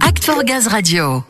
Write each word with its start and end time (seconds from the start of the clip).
Act 0.00 0.24
for 0.24 0.42
Gaz 0.42 0.66
Radio. 0.66 1.22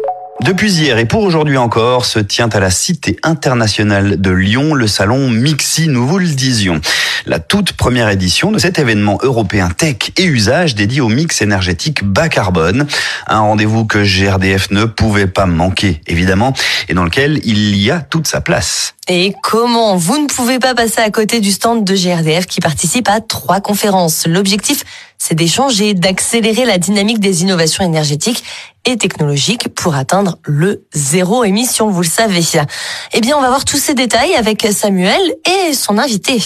Depuis 0.43 0.73
hier 0.73 0.97
et 0.97 1.05
pour 1.05 1.23
aujourd'hui 1.23 1.59
encore, 1.59 2.07
se 2.07 2.19
tient 2.19 2.49
à 2.49 2.61
la 2.61 2.71
Cité 2.71 3.19
internationale 3.23 4.19
de 4.19 4.31
Lyon 4.31 4.73
le 4.73 4.87
salon 4.87 5.29
Mixi, 5.29 5.89
nous 5.89 6.07
vous 6.07 6.19
le 6.19 6.27
disions. 6.27 6.81
La 7.29 7.41
toute 7.41 7.73
première 7.73 8.09
édition 8.09 8.53
de 8.53 8.59
cet 8.59 8.79
événement 8.79 9.19
européen 9.21 9.69
tech 9.69 10.13
et 10.17 10.23
usage 10.23 10.77
dédié 10.77 11.01
au 11.01 11.09
mix 11.09 11.43
énergétique 11.43 12.05
bas 12.05 12.29
carbone. 12.29 12.87
Un 13.27 13.41
rendez-vous 13.41 13.85
que 13.85 13.99
GRDF 14.05 14.71
ne 14.71 14.85
pouvait 14.85 15.27
pas 15.27 15.45
manquer, 15.45 16.01
évidemment, 16.07 16.53
et 16.89 16.95
dans 16.95 17.03
lequel 17.03 17.41
il 17.43 17.75
y 17.75 17.91
a 17.91 17.99
toute 17.99 18.29
sa 18.29 18.41
place. 18.41 18.95
Et 19.09 19.35
comment 19.43 19.97
Vous 19.97 20.23
ne 20.23 20.27
pouvez 20.29 20.61
pas 20.61 20.77
passer 20.77 21.01
à 21.01 21.11
côté 21.11 21.41
du 21.41 21.51
stand 21.51 21.83
de 21.83 21.97
GRDF 21.97 22.47
qui 22.47 22.61
participe 22.61 23.09
à 23.09 23.21
trois 23.21 23.61
conférences? 23.61 24.29
L'objectif, 24.29 24.85
c'est 25.19 25.35
d'échanger, 25.35 25.95
d'accélérer 25.95 26.65
la 26.65 26.79
dynamique 26.79 27.19
des 27.19 27.43
innovations 27.43 27.85
énergétiques 27.85 28.45
et 28.85 28.97
technologiques 28.97 29.69
pour 29.75 29.97
atteindre 29.97 30.39
le 30.45 30.87
zéro 30.95 31.43
émission, 31.43 31.91
vous 31.91 32.03
le 32.03 32.09
savez. 32.09 32.43
Eh 33.13 33.21
bien, 33.21 33.37
on 33.37 33.41
va 33.41 33.49
voir 33.49 33.65
tous 33.65 33.79
ces 33.79 33.95
détails 33.95 34.35
avec 34.37 34.65
Samuel 34.71 35.21
et 35.45 35.75
son 35.75 35.99
invité. 35.99 36.41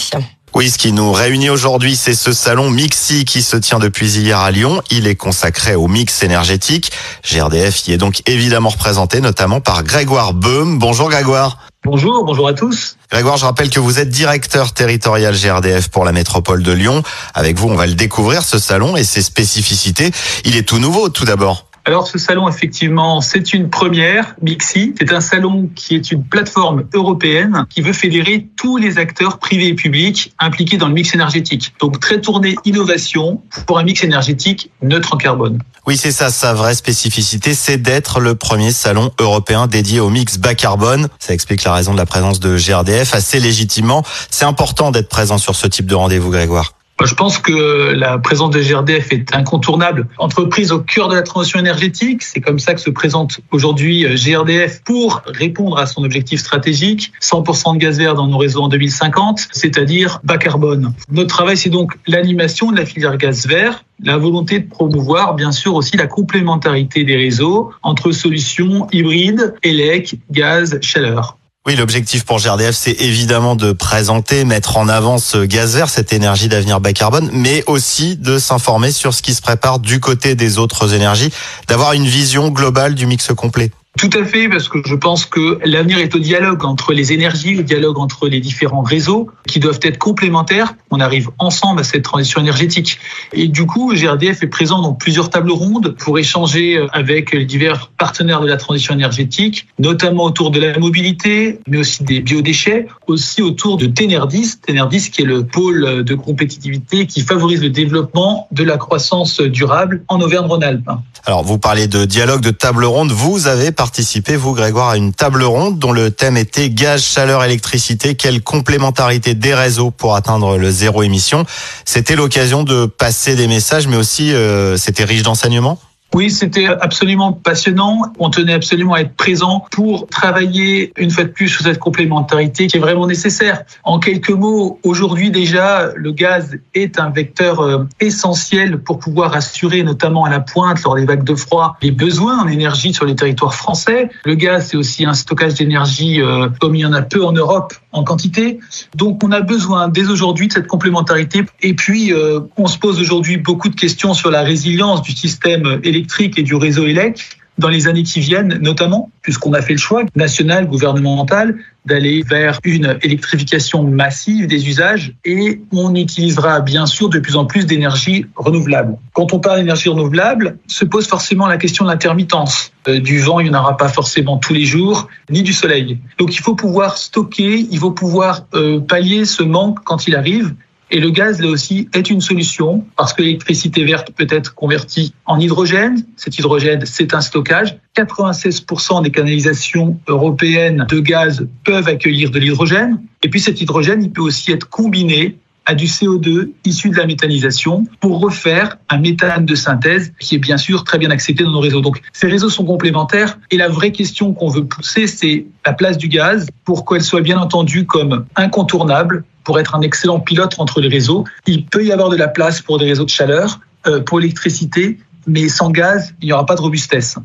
Oui, 0.53 0.69
ce 0.69 0.77
qui 0.77 0.91
nous 0.91 1.13
réunit 1.13 1.49
aujourd'hui, 1.49 1.95
c'est 1.95 2.13
ce 2.13 2.33
salon 2.33 2.69
Mixi 2.69 3.23
qui 3.23 3.41
se 3.41 3.55
tient 3.55 3.79
depuis 3.79 4.17
hier 4.17 4.37
à 4.37 4.51
Lyon. 4.51 4.81
Il 4.91 5.07
est 5.07 5.15
consacré 5.15 5.75
au 5.75 5.87
mix 5.87 6.23
énergétique. 6.23 6.91
GRDF 7.23 7.87
y 7.87 7.93
est 7.93 7.97
donc 7.97 8.21
évidemment 8.25 8.67
représenté, 8.67 9.21
notamment 9.21 9.61
par 9.61 9.83
Grégoire 9.83 10.33
Beum. 10.33 10.77
Bonjour 10.77 11.09
Grégoire. 11.09 11.57
Bonjour, 11.85 12.25
bonjour 12.25 12.49
à 12.49 12.53
tous. 12.53 12.97
Grégoire, 13.09 13.37
je 13.37 13.45
rappelle 13.45 13.69
que 13.69 13.79
vous 13.79 13.99
êtes 13.99 14.09
directeur 14.09 14.73
territorial 14.73 15.33
GRDF 15.35 15.87
pour 15.87 16.03
la 16.03 16.11
métropole 16.11 16.63
de 16.63 16.73
Lyon. 16.73 17.01
Avec 17.33 17.57
vous, 17.57 17.69
on 17.69 17.75
va 17.75 17.87
le 17.87 17.93
découvrir, 17.95 18.43
ce 18.43 18.59
salon 18.59 18.97
et 18.97 19.05
ses 19.05 19.21
spécificités. 19.21 20.11
Il 20.43 20.57
est 20.57 20.67
tout 20.67 20.79
nouveau, 20.79 21.07
tout 21.07 21.23
d'abord. 21.23 21.70
Alors 21.83 22.07
ce 22.07 22.19
salon, 22.19 22.47
effectivement, 22.47 23.21
c'est 23.21 23.53
une 23.53 23.69
première, 23.69 24.35
Mixi. 24.41 24.93
C'est 24.99 25.11
un 25.11 25.21
salon 25.21 25.69
qui 25.75 25.95
est 25.95 26.11
une 26.11 26.23
plateforme 26.23 26.83
européenne 26.93 27.65
qui 27.69 27.81
veut 27.81 27.93
fédérer 27.93 28.47
tous 28.55 28.77
les 28.77 28.99
acteurs 28.99 29.39
privés 29.39 29.67
et 29.67 29.73
publics 29.73 30.33
impliqués 30.37 30.77
dans 30.77 30.87
le 30.87 30.93
mix 30.93 31.15
énergétique. 31.15 31.73
Donc 31.79 31.99
très 31.99 32.21
tourné 32.21 32.55
innovation 32.65 33.41
pour 33.65 33.79
un 33.79 33.83
mix 33.83 34.03
énergétique 34.03 34.71
neutre 34.83 35.15
en 35.15 35.17
carbone. 35.17 35.59
Oui, 35.87 35.97
c'est 35.97 36.11
ça, 36.11 36.29
sa 36.29 36.53
vraie 36.53 36.75
spécificité, 36.75 37.55
c'est 37.55 37.77
d'être 37.77 38.19
le 38.19 38.35
premier 38.35 38.71
salon 38.71 39.11
européen 39.19 39.65
dédié 39.65 39.99
au 39.99 40.11
mix 40.11 40.37
bas 40.37 40.53
carbone. 40.53 41.07
Ça 41.17 41.33
explique 41.33 41.63
la 41.63 41.73
raison 41.73 41.93
de 41.93 41.97
la 41.97 42.05
présence 42.05 42.39
de 42.39 42.55
GRDF 42.55 43.15
assez 43.15 43.39
légitimement. 43.39 44.03
C'est 44.29 44.45
important 44.45 44.91
d'être 44.91 45.09
présent 45.09 45.39
sur 45.39 45.55
ce 45.55 45.65
type 45.65 45.87
de 45.87 45.95
rendez-vous, 45.95 46.29
Grégoire. 46.29 46.73
Je 47.03 47.15
pense 47.15 47.39
que 47.39 47.93
la 47.93 48.17
présence 48.19 48.51
de 48.51 48.61
GRDF 48.61 49.11
est 49.11 49.35
incontournable. 49.35 50.07
Entreprise 50.17 50.71
au 50.71 50.79
cœur 50.79 51.07
de 51.07 51.15
la 51.15 51.23
transition 51.23 51.59
énergétique, 51.59 52.21
c'est 52.21 52.41
comme 52.41 52.59
ça 52.59 52.73
que 52.73 52.81
se 52.81 52.89
présente 52.89 53.39
aujourd'hui 53.51 54.05
euh, 54.05 54.15
GRDF 54.15 54.81
pour 54.83 55.21
répondre 55.25 55.77
à 55.77 55.85
son 55.85 56.03
objectif 56.03 56.39
stratégique, 56.39 57.11
100% 57.21 57.73
de 57.73 57.79
gaz 57.79 57.97
vert 57.97 58.13
dans 58.13 58.27
nos 58.27 58.37
réseaux 58.37 58.61
en 58.61 58.67
2050, 58.67 59.47
c'est-à-dire 59.51 60.19
bas 60.23 60.37
carbone. 60.37 60.93
Notre 61.11 61.29
travail, 61.29 61.57
c'est 61.57 61.69
donc 61.69 61.93
l'animation 62.07 62.71
de 62.71 62.77
la 62.77 62.85
filière 62.85 63.17
gaz 63.17 63.47
vert, 63.47 63.83
la 64.03 64.17
volonté 64.17 64.59
de 64.59 64.69
promouvoir 64.69 65.35
bien 65.35 65.51
sûr 65.51 65.75
aussi 65.75 65.97
la 65.97 66.07
complémentarité 66.07 67.03
des 67.03 67.15
réseaux 67.15 67.71
entre 67.83 68.11
solutions 68.11 68.87
hybrides, 68.91 69.55
élec, 69.63 70.15
gaz, 70.29 70.79
chaleur. 70.81 71.37
Oui, 71.67 71.75
l'objectif 71.75 72.25
pour 72.25 72.39
GRDF, 72.39 72.75
c'est 72.75 73.01
évidemment 73.01 73.55
de 73.55 73.71
présenter, 73.71 74.45
mettre 74.45 74.77
en 74.77 74.87
avant 74.87 75.19
ce 75.19 75.45
gaz 75.45 75.75
vert, 75.75 75.89
cette 75.89 76.11
énergie 76.11 76.47
d'avenir 76.47 76.79
bas 76.79 76.91
carbone, 76.91 77.29
mais 77.33 77.63
aussi 77.67 78.15
de 78.15 78.39
s'informer 78.39 78.91
sur 78.91 79.13
ce 79.13 79.21
qui 79.21 79.35
se 79.35 79.43
prépare 79.43 79.77
du 79.77 79.99
côté 79.99 80.33
des 80.33 80.57
autres 80.57 80.95
énergies, 80.95 81.31
d'avoir 81.67 81.93
une 81.93 82.07
vision 82.07 82.49
globale 82.49 82.95
du 82.95 83.05
mix 83.05 83.31
complet. 83.35 83.69
Tout 83.97 84.09
à 84.17 84.23
fait, 84.23 84.47
parce 84.47 84.69
que 84.69 84.79
je 84.85 84.95
pense 84.95 85.25
que 85.25 85.59
l'avenir 85.65 85.99
est 85.99 86.15
au 86.15 86.19
dialogue 86.19 86.63
entre 86.65 86.93
les 86.93 87.11
énergies, 87.11 87.59
au 87.59 87.61
dialogue 87.61 87.99
entre 87.99 88.29
les 88.29 88.39
différents 88.39 88.81
réseaux 88.81 89.29
qui 89.47 89.59
doivent 89.59 89.81
être 89.83 89.97
complémentaires. 89.97 90.73
On 90.91 90.99
arrive 90.99 91.29
ensemble 91.37 91.81
à 91.81 91.83
cette 91.83 92.03
transition 92.03 92.39
énergétique. 92.39 92.99
Et 93.33 93.47
du 93.47 93.65
coup, 93.65 93.93
GRDF 93.93 94.41
est 94.43 94.47
présent 94.47 94.81
dans 94.81 94.93
plusieurs 94.93 95.29
tables 95.29 95.51
rondes 95.51 95.95
pour 95.99 96.17
échanger 96.17 96.83
avec 96.93 97.33
les 97.33 97.45
divers 97.45 97.91
partenaires 97.97 98.39
de 98.39 98.47
la 98.47 98.57
transition 98.57 98.93
énergétique, 98.93 99.67
notamment 99.77 100.23
autour 100.23 100.51
de 100.51 100.59
la 100.59 100.79
mobilité, 100.79 101.59
mais 101.67 101.77
aussi 101.77 102.03
des 102.03 102.21
biodéchets, 102.21 102.87
aussi 103.07 103.41
autour 103.41 103.77
de 103.77 103.87
Tenerdis, 103.87 104.59
Tenerdis 104.65 105.11
qui 105.11 105.21
est 105.21 105.25
le 105.25 105.45
pôle 105.45 106.03
de 106.03 106.15
compétitivité 106.15 107.05
qui 107.05 107.21
favorise 107.21 107.61
le 107.61 107.69
développement 107.69 108.47
de 108.51 108.63
la 108.63 108.77
croissance 108.77 109.41
durable 109.41 110.03
en 110.07 110.21
Auvergne-Rhône-Alpes. 110.21 110.89
Alors, 111.25 111.43
vous 111.43 111.59
parlez 111.59 111.87
de 111.87 112.05
dialogue, 112.05 112.41
de 112.41 112.49
table 112.49 112.85
ronde. 112.85 113.11
Vous 113.11 113.47
avez 113.47 113.71
participé, 113.81 114.35
vous, 114.35 114.53
Grégoire, 114.53 114.89
à 114.89 114.97
une 114.97 115.11
table 115.11 115.41
ronde 115.41 115.79
dont 115.79 115.91
le 115.91 116.11
thème 116.11 116.37
était 116.37 116.69
gaz, 116.69 117.01
chaleur, 117.01 117.43
électricité. 117.43 118.13
Quelle 118.13 118.43
complémentarité 118.43 119.33
des 119.33 119.55
réseaux 119.55 119.89
pour 119.89 120.13
atteindre 120.13 120.59
le 120.59 120.69
zéro 120.69 121.01
émission. 121.01 121.47
C'était 121.83 122.15
l'occasion 122.15 122.61
de 122.61 122.85
passer 122.85 123.35
des 123.35 123.47
messages, 123.47 123.87
mais 123.87 123.97
aussi 123.97 124.35
euh, 124.35 124.77
c'était 124.77 125.03
riche 125.03 125.23
d'enseignements. 125.23 125.79
Oui, 126.13 126.29
c'était 126.29 126.65
absolument 126.65 127.31
passionnant. 127.31 128.01
On 128.19 128.29
tenait 128.29 128.53
absolument 128.53 128.95
à 128.95 129.01
être 129.01 129.15
présent 129.15 129.65
pour 129.71 130.07
travailler 130.07 130.91
une 130.97 131.09
fois 131.09 131.23
de 131.23 131.29
plus 131.29 131.47
sur 131.47 131.63
cette 131.63 131.79
complémentarité 131.79 132.67
qui 132.67 132.77
est 132.77 132.81
vraiment 132.81 133.07
nécessaire. 133.07 133.63
En 133.85 133.97
quelques 133.97 134.31
mots, 134.31 134.79
aujourd'hui 134.83 135.31
déjà, 135.31 135.91
le 135.95 136.11
gaz 136.11 136.57
est 136.73 136.99
un 136.99 137.09
vecteur 137.09 137.61
euh, 137.61 137.85
essentiel 138.01 138.79
pour 138.79 138.99
pouvoir 138.99 139.35
assurer, 139.35 139.83
notamment 139.83 140.25
à 140.25 140.29
la 140.29 140.41
pointe 140.41 140.83
lors 140.83 140.95
des 140.95 141.05
vagues 141.05 141.23
de 141.23 141.35
froid, 141.35 141.77
les 141.81 141.91
besoins 141.91 142.39
en 142.39 142.47
énergie 142.47 142.93
sur 142.93 143.05
les 143.05 143.15
territoires 143.15 143.55
français. 143.55 144.09
Le 144.25 144.35
gaz, 144.35 144.67
c'est 144.67 144.77
aussi 144.77 145.05
un 145.05 145.13
stockage 145.13 145.53
d'énergie 145.53 146.21
euh, 146.21 146.49
comme 146.59 146.75
il 146.75 146.81
y 146.81 146.85
en 146.85 146.93
a 146.93 147.01
peu 147.01 147.23
en 147.23 147.31
Europe 147.31 147.73
en 147.91 148.03
quantité. 148.03 148.59
Donc 148.95 149.23
on 149.23 149.31
a 149.31 149.41
besoin 149.41 149.87
dès 149.87 150.07
aujourd'hui 150.07 150.47
de 150.47 150.53
cette 150.53 150.67
complémentarité. 150.67 151.43
Et 151.61 151.73
puis, 151.73 152.13
euh, 152.13 152.41
on 152.57 152.67
se 152.67 152.77
pose 152.77 152.99
aujourd'hui 152.99 153.37
beaucoup 153.37 153.69
de 153.69 153.75
questions 153.75 154.13
sur 154.13 154.31
la 154.31 154.41
résilience 154.41 155.01
du 155.01 155.11
système 155.11 155.79
électrique 155.83 156.37
et 156.39 156.43
du 156.43 156.55
réseau 156.55 156.85
élect 156.85 157.37
dans 157.61 157.69
les 157.69 157.87
années 157.87 158.03
qui 158.03 158.19
viennent, 158.19 158.57
notamment, 158.61 159.09
puisqu'on 159.21 159.53
a 159.53 159.61
fait 159.61 159.73
le 159.73 159.79
choix 159.79 160.03
national, 160.15 160.67
gouvernemental, 160.67 161.55
d'aller 161.85 162.23
vers 162.23 162.59
une 162.63 162.97
électrification 163.01 163.83
massive 163.83 164.47
des 164.47 164.67
usages 164.67 165.13
et 165.25 165.61
on 165.71 165.95
utilisera 165.95 166.59
bien 166.59 166.85
sûr 166.85 167.09
de 167.09 167.19
plus 167.19 167.35
en 167.35 167.45
plus 167.45 167.65
d'énergie 167.65 168.25
renouvelable. 168.35 168.97
Quand 169.13 169.33
on 169.33 169.39
parle 169.39 169.59
d'énergie 169.59 169.89
renouvelable, 169.89 170.57
se 170.67 170.85
pose 170.85 171.07
forcément 171.07 171.47
la 171.47 171.57
question 171.57 171.85
de 171.85 171.89
l'intermittence. 171.89 172.71
Euh, 172.87 172.99
du 172.99 173.19
vent, 173.19 173.39
il 173.39 173.49
n'y 173.49 173.55
en 173.55 173.59
aura 173.59 173.77
pas 173.77 173.89
forcément 173.89 174.37
tous 174.37 174.53
les 174.53 174.65
jours, 174.65 175.07
ni 175.29 175.41
du 175.41 175.53
soleil. 175.53 175.99
Donc 176.17 176.35
il 176.35 176.41
faut 176.41 176.55
pouvoir 176.55 176.97
stocker, 176.97 177.67
il 177.71 177.77
faut 177.79 177.91
pouvoir 177.91 178.45
euh, 178.53 178.79
pallier 178.79 179.25
ce 179.25 179.43
manque 179.43 179.79
quand 179.83 180.07
il 180.07 180.15
arrive 180.15 180.53
et 180.91 180.99
le 180.99 181.09
gaz, 181.09 181.41
là 181.41 181.47
aussi, 181.47 181.87
est 181.93 182.09
une 182.09 182.19
solution 182.19 182.85
parce 182.97 183.13
que 183.13 183.21
l'électricité 183.21 183.85
verte 183.85 184.11
peut 184.11 184.27
être 184.29 184.53
convertie 184.53 185.13
en 185.25 185.39
hydrogène. 185.39 186.03
Cet 186.17 186.37
hydrogène, 186.37 186.85
c'est 186.85 187.13
un 187.13 187.21
stockage. 187.21 187.77
96% 187.95 189.01
des 189.03 189.09
canalisations 189.09 189.97
européennes 190.07 190.85
de 190.89 190.99
gaz 190.99 191.47
peuvent 191.63 191.87
accueillir 191.87 192.29
de 192.29 192.39
l'hydrogène. 192.39 193.01
Et 193.23 193.29
puis 193.29 193.39
cet 193.39 193.61
hydrogène, 193.61 194.03
il 194.03 194.11
peut 194.11 194.21
aussi 194.21 194.51
être 194.51 194.67
combiné 194.67 195.37
à 195.65 195.75
du 195.75 195.85
CO2 195.85 196.51
issu 196.65 196.89
de 196.89 196.97
la 196.97 197.05
méthanisation 197.05 197.85
pour 197.99 198.19
refaire 198.19 198.77
un 198.89 198.97
méthane 198.97 199.45
de 199.45 199.55
synthèse 199.55 200.11
qui 200.19 200.35
est 200.35 200.39
bien 200.39 200.57
sûr 200.57 200.83
très 200.83 200.97
bien 200.97 201.11
accepté 201.11 201.43
dans 201.43 201.51
nos 201.51 201.59
réseaux. 201.59 201.81
Donc 201.81 202.01
ces 202.13 202.27
réseaux 202.27 202.49
sont 202.49 202.65
complémentaires 202.65 203.37
et 203.51 203.57
la 203.57 203.69
vraie 203.69 203.91
question 203.91 204.33
qu'on 204.33 204.49
veut 204.49 204.65
pousser, 204.65 205.07
c'est 205.07 205.45
la 205.65 205.73
place 205.73 205.97
du 205.97 206.07
gaz 206.07 206.47
pour 206.65 206.83
qu'elle 206.85 207.03
soit 207.03 207.21
bien 207.21 207.37
entendu 207.37 207.85
comme 207.85 208.25
incontournable 208.35 209.23
pour 209.43 209.59
être 209.59 209.75
un 209.75 209.81
excellent 209.81 210.19
pilote 210.19 210.55
entre 210.57 210.81
les 210.81 210.87
réseaux. 210.87 211.25
Il 211.47 211.65
peut 211.65 211.85
y 211.85 211.91
avoir 211.91 212.09
de 212.09 212.17
la 212.17 212.27
place 212.27 212.61
pour 212.61 212.77
des 212.77 212.85
réseaux 212.85 213.05
de 213.05 213.09
chaleur, 213.09 213.59
euh, 213.87 214.01
pour 214.01 214.19
l'électricité, 214.19 214.99
mais 215.27 215.49
sans 215.49 215.69
gaz, 215.69 216.13
il 216.21 216.27
n'y 216.27 216.33
aura 216.33 216.45
pas 216.45 216.55
de 216.55 216.61
robustesse. 216.61 217.17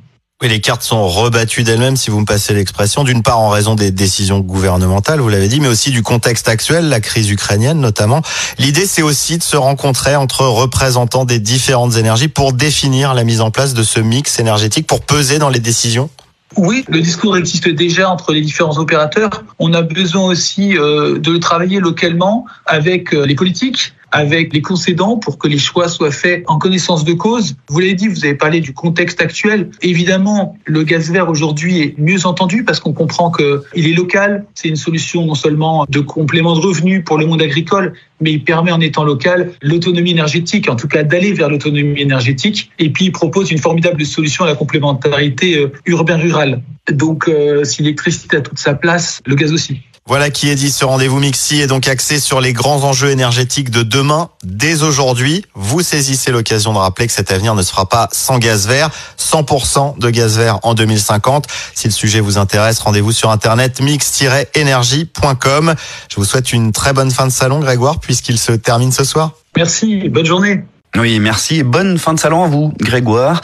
Oui, 0.42 0.50
les 0.50 0.60
cartes 0.60 0.82
sont 0.82 1.08
rebattues 1.08 1.62
d'elles-mêmes, 1.62 1.96
si 1.96 2.10
vous 2.10 2.20
me 2.20 2.26
passez 2.26 2.52
l'expression, 2.52 3.04
d'une 3.04 3.22
part 3.22 3.38
en 3.38 3.48
raison 3.48 3.74
des 3.74 3.90
décisions 3.90 4.40
gouvernementales, 4.40 5.18
vous 5.18 5.30
l'avez 5.30 5.48
dit, 5.48 5.60
mais 5.60 5.68
aussi 5.68 5.90
du 5.90 6.02
contexte 6.02 6.46
actuel, 6.46 6.90
la 6.90 7.00
crise 7.00 7.30
ukrainienne 7.30 7.80
notamment. 7.80 8.20
L'idée, 8.58 8.84
c'est 8.84 9.00
aussi 9.00 9.38
de 9.38 9.42
se 9.42 9.56
rencontrer 9.56 10.14
entre 10.14 10.42
représentants 10.42 11.24
des 11.24 11.38
différentes 11.38 11.96
énergies 11.96 12.28
pour 12.28 12.52
définir 12.52 13.14
la 13.14 13.24
mise 13.24 13.40
en 13.40 13.50
place 13.50 13.72
de 13.72 13.82
ce 13.82 13.98
mix 13.98 14.38
énergétique, 14.38 14.86
pour 14.86 15.00
peser 15.00 15.38
dans 15.38 15.48
les 15.48 15.58
décisions. 15.58 16.10
Oui, 16.56 16.84
le 16.88 17.00
discours 17.00 17.36
existe 17.36 17.68
déjà 17.68 18.08
entre 18.08 18.32
les 18.32 18.40
différents 18.40 18.78
opérateurs. 18.78 19.44
On 19.58 19.74
a 19.74 19.82
besoin 19.82 20.26
aussi 20.26 20.78
euh, 20.78 21.18
de 21.18 21.32
le 21.32 21.40
travailler 21.40 21.80
localement 21.80 22.46
avec 22.66 23.12
euh, 23.12 23.26
les 23.26 23.34
politiques, 23.34 23.94
avec 24.12 24.52
les 24.52 24.62
concédants 24.62 25.16
pour 25.16 25.38
que 25.38 25.48
les 25.48 25.58
choix 25.58 25.88
soient 25.88 26.10
faits 26.10 26.44
en 26.46 26.58
connaissance 26.58 27.04
de 27.04 27.12
cause. 27.12 27.56
Vous 27.68 27.80
l'avez 27.80 27.94
dit, 27.94 28.08
vous 28.08 28.24
avez 28.24 28.34
parlé 28.34 28.60
du 28.60 28.72
contexte 28.72 29.20
actuel. 29.20 29.70
Évidemment, 29.82 30.56
le 30.64 30.82
gaz 30.82 31.10
vert 31.10 31.28
aujourd'hui 31.28 31.80
est 31.80 31.98
mieux 31.98 32.26
entendu 32.26 32.64
parce 32.64 32.80
qu'on 32.80 32.92
comprend 32.92 33.30
qu'il 33.30 33.86
est 33.86 33.94
local. 33.94 34.46
C'est 34.54 34.68
une 34.68 34.76
solution 34.76 35.26
non 35.26 35.34
seulement 35.34 35.86
de 35.88 36.00
complément 36.00 36.54
de 36.54 36.60
revenus 36.60 37.04
pour 37.04 37.18
le 37.18 37.26
monde 37.26 37.42
agricole, 37.42 37.94
mais 38.20 38.32
il 38.32 38.44
permet 38.44 38.72
en 38.72 38.80
étant 38.80 39.04
local 39.04 39.52
l'autonomie 39.62 40.12
énergétique, 40.12 40.68
en 40.68 40.76
tout 40.76 40.88
cas 40.88 41.02
d'aller 41.02 41.32
vers 41.32 41.48
l'autonomie 41.48 42.00
énergétique. 42.00 42.70
Et 42.78 42.90
puis 42.90 43.06
il 43.06 43.12
propose 43.12 43.50
une 43.50 43.58
formidable 43.58 44.04
solution 44.04 44.44
à 44.44 44.48
la 44.48 44.54
complémentarité 44.54 45.58
euh, 45.58 45.72
urbain-rural. 45.86 46.62
Donc 46.90 47.28
euh, 47.28 47.64
si 47.64 47.82
l'électricité 47.82 48.36
a 48.36 48.40
toute 48.40 48.58
sa 48.58 48.74
place, 48.74 49.20
le 49.26 49.34
gaz 49.34 49.52
aussi. 49.52 49.80
Voilà 50.08 50.30
qui 50.30 50.48
est 50.48 50.54
dit. 50.54 50.70
Ce 50.70 50.84
rendez-vous 50.84 51.18
Mixi 51.18 51.60
est 51.60 51.66
donc 51.66 51.88
axé 51.88 52.20
sur 52.20 52.40
les 52.40 52.52
grands 52.52 52.84
enjeux 52.84 53.10
énergétiques 53.10 53.70
de 53.70 53.82
demain. 53.82 54.30
Dès 54.44 54.84
aujourd'hui, 54.84 55.44
vous 55.54 55.82
saisissez 55.82 56.30
l'occasion 56.30 56.72
de 56.72 56.78
rappeler 56.78 57.08
que 57.08 57.12
cet 57.12 57.32
avenir 57.32 57.56
ne 57.56 57.62
se 57.62 57.70
fera 57.70 57.88
pas 57.88 58.08
sans 58.12 58.38
gaz 58.38 58.68
vert. 58.68 58.90
100% 59.18 59.98
de 59.98 60.10
gaz 60.10 60.38
vert 60.38 60.60
en 60.62 60.74
2050. 60.74 61.48
Si 61.74 61.88
le 61.88 61.92
sujet 61.92 62.20
vous 62.20 62.38
intéresse, 62.38 62.78
rendez-vous 62.78 63.10
sur 63.10 63.30
internet 63.30 63.80
mix-énergie.com. 63.80 65.74
Je 66.08 66.16
vous 66.16 66.24
souhaite 66.24 66.52
une 66.52 66.70
très 66.70 66.92
bonne 66.92 67.10
fin 67.10 67.26
de 67.26 67.32
salon, 67.32 67.58
Grégoire, 67.58 67.98
puisqu'il 67.98 68.38
se 68.38 68.52
termine 68.52 68.92
ce 68.92 69.02
soir. 69.02 69.32
Merci. 69.56 70.08
Bonne 70.08 70.26
journée. 70.26 70.62
Oui, 70.96 71.18
merci 71.18 71.56
et 71.56 71.62
bonne 71.62 71.98
fin 71.98 72.14
de 72.14 72.20
salon 72.20 72.44
à 72.44 72.46
vous, 72.46 72.72
Grégoire. 72.80 73.40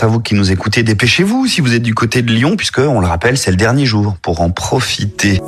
À 0.00 0.06
vous 0.06 0.20
qui 0.20 0.34
nous 0.34 0.52
écoutez, 0.52 0.84
dépêchez-vous 0.84 1.46
si 1.46 1.60
vous 1.60 1.74
êtes 1.74 1.82
du 1.82 1.92
côté 1.92 2.22
de 2.22 2.32
Lyon, 2.32 2.54
puisque, 2.56 2.78
on 2.78 3.00
le 3.00 3.06
rappelle, 3.06 3.36
c'est 3.36 3.50
le 3.50 3.56
dernier 3.56 3.84
jour 3.84 4.16
pour 4.22 4.40
en 4.40 4.50
profiter. 4.50 5.40